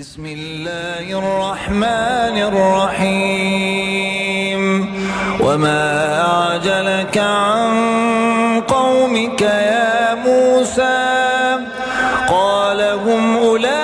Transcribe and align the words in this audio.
بسم 0.00 0.26
الله 0.26 1.06
الرحمن 1.18 2.36
الرحيم. 3.02 4.62
وما 5.40 5.84
أعجلك 6.20 7.18
عن 7.18 8.60
قومك 8.60 9.42
يا 9.42 10.14
موسى؟ 10.14 11.58
قال 12.28 12.80
هم 12.80 13.36
أولئك 13.36 13.78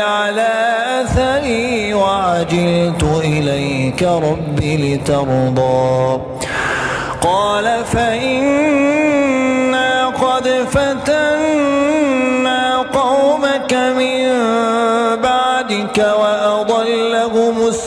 على 0.00 0.52
أثري 1.02 1.94
وعجلت 1.94 3.02
إليك 3.24 4.02
رب 4.02 4.60
لترضى. 4.60 6.20
قال 7.22 7.84
فإنا 7.84 9.26
قد 10.06 10.48
فتنا 10.70 11.81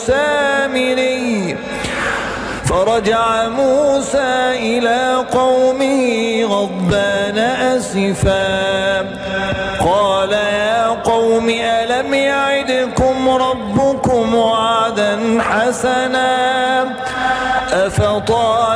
السامري 0.08 1.56
فرجع 2.64 3.48
موسى 3.48 4.52
إلى 4.52 5.24
قومه 5.32 6.44
غضبان 6.44 7.38
أسفا. 7.38 8.98
قال 9.80 10.32
يا 10.32 10.86
قوم 10.86 11.48
ألم 11.50 12.14
يعدكم 12.14 13.28
ربكم 13.28 14.34
وعدا 14.34 15.38
حسنا؟ 15.40 16.36
أفطال 17.72 18.75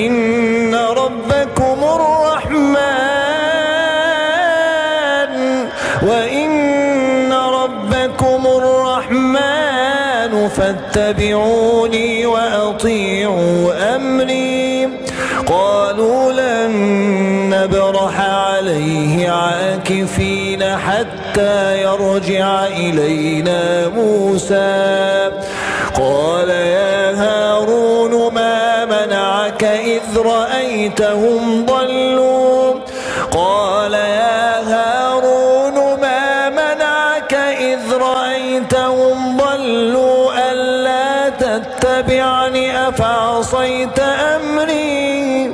وإن 0.00 0.74
ربكم 0.74 1.78
الرحمن 1.84 2.80
وإن 6.02 7.32
ربكم 7.32 8.46
الرحمن 8.46 10.48
فاتبعوني 10.48 12.26
وأطيعوا 12.26 13.96
أمري. 13.96 14.88
قالوا 15.46 16.32
لن 16.32 16.72
نبرح 17.50 18.20
عليه 18.20 19.30
عاكفين 19.30 20.76
حتى 20.76 21.82
يرجع 21.82 22.66
إلينا 22.66 23.88
موسى. 23.88 25.30
قال 25.94 26.50
يا 26.50 26.99
رأيتهم 30.22 31.66
ضلوا. 31.66 32.74
قال 33.32 33.92
يا 33.92 34.60
هارون 34.72 35.74
ما 36.00 36.48
منعك 36.48 37.34
إذ 37.60 37.96
رأيتهم 37.96 39.36
ضلوا؟ 39.36 40.52
ألا 40.52 41.28
تتبعني؟ 41.28 42.88
أفعصيت 42.88 43.98
أمري؟ 44.00 45.52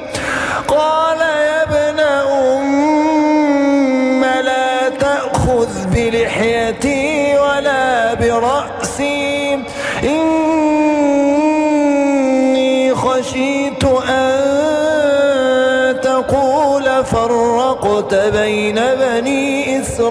قال 0.69 1.21
يا 1.21 1.62
ابن 1.62 2.00
أم 2.00 2.97
لا 4.25 4.88
تأخذ 4.88 5.69
بلحيتي 5.94 6.96
بين 18.56 18.81
بني 19.00 19.81
إسرائيل 19.81 20.09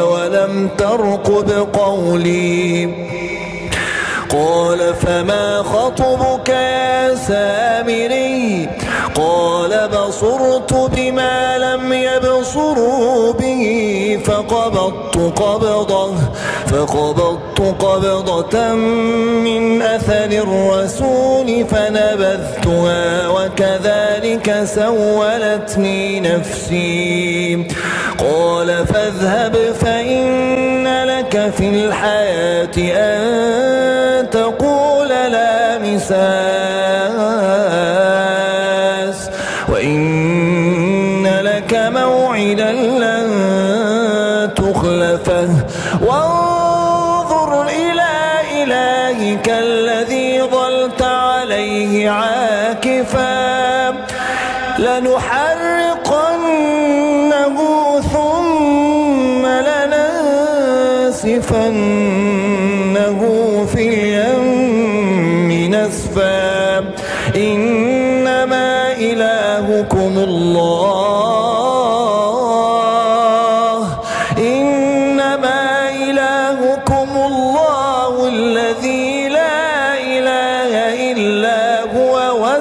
ولم 0.00 0.68
ترقب 0.78 1.66
قولي. 1.72 2.94
قال 4.30 4.94
فما 4.94 5.62
خطبك 5.62 6.48
يا 6.48 7.14
سامري؟ 7.14 8.68
قال 9.14 9.88
بصرت 9.88 10.74
بما 10.74 11.58
لم 11.58 11.92
يبصروا 11.92 13.32
به 13.32 13.62
فقبضت 14.24 15.16
قبضة. 15.16 16.14
فقبضت 16.70 17.60
قبضة 17.84 18.74
من 19.44 19.82
أثر 19.82 20.24
الرسول 20.24 21.64
فنبذتها 21.70 23.28
وكذلك 23.28 24.64
سولتني 24.64 26.20
نفسي. 26.20 27.66
قال 28.18 28.86
فاذهب 28.86 29.56
فإن 29.80 31.04
لك 31.04 31.52
في 31.56 31.68
الحياة 31.68 32.76
أن 32.78 34.30
تقول 34.30 35.08
لا 35.08 35.78
مساس 35.78 37.07
عليه 51.48 52.10
عاكفا. 52.10 53.90
لنحرقنه 54.78 55.18
ثم 58.00 59.46
لننسفنه 61.06 61.66
في 63.74 63.88
اليم 63.88 65.74
نسفا. 65.74 66.78
إنما 67.36 68.92
إلهكم 68.92 70.18
الله. 70.18 71.07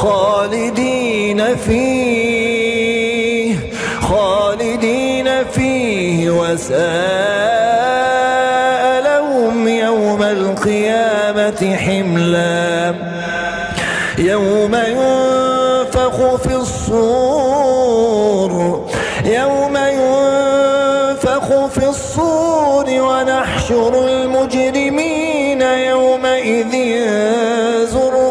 خالدين 0.00 1.56
فيه 1.56 3.56
خالدين 4.00 5.44
فيه 5.44 6.30
وساء 6.30 6.80
لهم 9.04 9.68
يوم 9.68 10.22
القيامة 10.22 11.76
حملا. 11.76 12.94
يوم 14.18 14.74
ينفخ 14.74 16.36
في 16.36 16.54
الصور 16.54 18.50
يوم 19.24 19.76
ينفخ 19.76 21.66
في 21.66 21.88
الصور 21.88 22.86
ونحشر 22.88 24.08
المجرمين 24.08 25.62
يومئذ 25.62 26.72
زرقا 27.86 28.29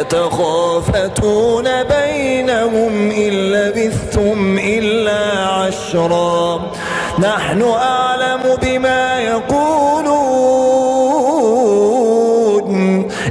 يتخافتون 0.00 1.64
بينهم 1.82 3.10
إن 3.10 3.30
لبثتم 3.30 4.58
إلا 4.64 5.46
عشرا. 5.48 6.72
نحن 7.18 7.62
أعلم 7.62 8.40
بما 8.62 9.20
يقولون. 9.20 10.28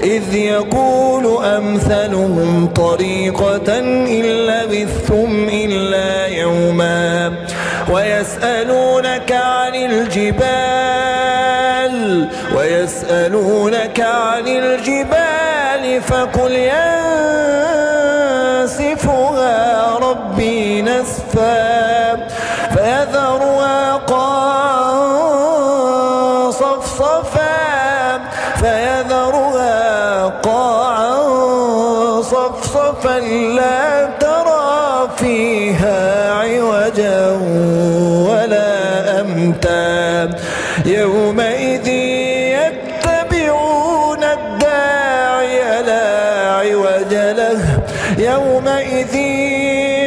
إذ 0.03 0.35
يقول 0.35 1.45
أمثلهم 1.45 2.69
طريقة 2.75 3.79
إن 3.79 4.23
لبثتم 4.23 5.49
إلا 5.53 6.27
يوما. 6.27 7.33
ويسألونك 7.91 9.31
عن 9.31 9.75
الجبال. 9.75 11.07
ويسألونك 12.57 13.99
عن 13.99 14.47
الجبال. 14.47 15.26
فقل 15.99 16.51
ينسفها 18.63 19.97
ربي 19.97 20.81
نسفا 20.81 22.15
فيذرها 22.73 23.95
قاعا 23.95 25.07
صفصفا 26.51 28.19
فيذرها 28.55 30.25
قاعا 30.43 31.17
صفصفا 32.21 33.19
لا 33.55 34.05
ترى 34.19 35.09
فيها 35.17 36.31
عوجا 36.33 37.31
ولا 38.29 39.21
أمتا 39.21 40.29
يومئذ 40.85 41.56
عوج 47.07 47.15
له 47.15 47.59
يومئذ 48.17 49.15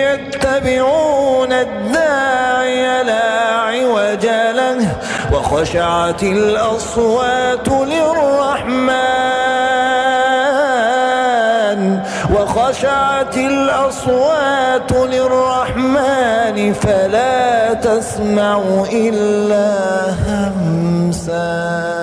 يتبعون 0.04 1.52
الداعي 1.52 3.02
لا 3.02 3.50
عوج 3.50 4.26
له 4.26 4.88
وخشعت 5.32 6.22
الأصوات 6.22 7.68
للرحمن 7.68 9.00
وخشعت 12.34 13.36
الأصوات 13.36 14.92
للرحمن 14.92 16.72
فلا 16.72 17.74
تسمع 17.74 18.62
إلا 18.92 19.70
همسا. 20.26 21.99